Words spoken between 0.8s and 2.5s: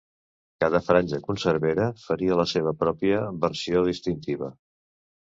granja cervesera faria la